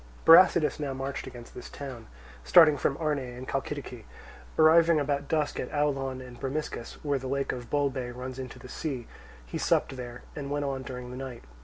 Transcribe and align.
Brasidas 0.25 0.79
now 0.79 0.95
marched 0.95 1.27
against 1.27 1.53
this 1.53 1.69
town, 1.69 2.07
starting 2.43 2.75
from 2.75 2.97
Arne 2.97 3.19
in 3.19 3.45
Chalcidice. 3.45 4.03
Arriving 4.57 4.99
about 4.99 5.27
dusk 5.27 5.59
at 5.59 5.71
Aulon 5.71 6.21
and 6.25 6.39
Bromiscus, 6.39 6.93
where 7.05 7.19
the 7.19 7.27
lake 7.27 7.51
of 7.51 7.69
Bolbe 7.69 8.09
runs 8.15 8.39
into 8.39 8.57
the 8.57 8.67
sea, 8.67 9.07
he 9.45 9.59
supped 9.59 9.95
there, 9.97 10.23
and 10.35 10.49
went 10.49 10.65
on 10.65 10.81
during 10.81 11.11
the 11.11 11.17
night. 11.17 11.43